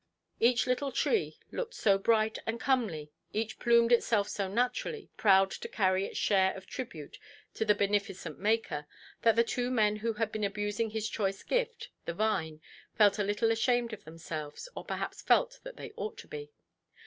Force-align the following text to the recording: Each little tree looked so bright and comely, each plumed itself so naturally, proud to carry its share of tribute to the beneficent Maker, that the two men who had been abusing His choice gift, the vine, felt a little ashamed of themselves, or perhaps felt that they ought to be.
Each 0.39 0.65
little 0.65 0.91
tree 0.91 1.37
looked 1.51 1.75
so 1.75 1.99
bright 1.99 2.39
and 2.47 2.59
comely, 2.59 3.11
each 3.33 3.59
plumed 3.59 3.91
itself 3.91 4.27
so 4.27 4.47
naturally, 4.47 5.11
proud 5.15 5.51
to 5.51 5.67
carry 5.67 6.07
its 6.07 6.17
share 6.17 6.55
of 6.57 6.65
tribute 6.65 7.19
to 7.53 7.65
the 7.65 7.75
beneficent 7.75 8.39
Maker, 8.39 8.87
that 9.21 9.35
the 9.35 9.43
two 9.43 9.69
men 9.69 9.97
who 9.97 10.13
had 10.13 10.31
been 10.31 10.43
abusing 10.43 10.89
His 10.89 11.07
choice 11.07 11.43
gift, 11.43 11.89
the 12.05 12.15
vine, 12.15 12.61
felt 12.97 13.19
a 13.19 13.23
little 13.23 13.51
ashamed 13.51 13.93
of 13.93 14.03
themselves, 14.03 14.67
or 14.75 14.83
perhaps 14.83 15.21
felt 15.21 15.59
that 15.61 15.77
they 15.77 15.91
ought 15.95 16.17
to 16.17 16.27
be. 16.27 16.51